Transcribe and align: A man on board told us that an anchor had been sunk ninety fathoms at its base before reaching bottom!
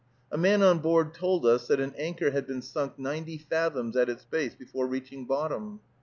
A 0.31 0.35
man 0.37 0.63
on 0.63 0.79
board 0.79 1.13
told 1.13 1.45
us 1.45 1.67
that 1.67 1.79
an 1.79 1.93
anchor 1.95 2.31
had 2.31 2.47
been 2.47 2.63
sunk 2.63 2.97
ninety 2.97 3.37
fathoms 3.37 3.95
at 3.95 4.09
its 4.09 4.25
base 4.25 4.55
before 4.55 4.87
reaching 4.87 5.25
bottom! 5.25 5.79